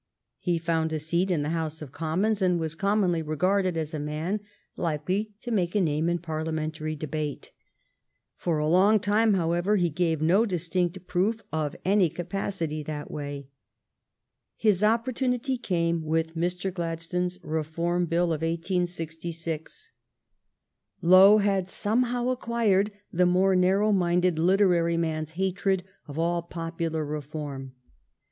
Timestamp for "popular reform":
26.41-27.73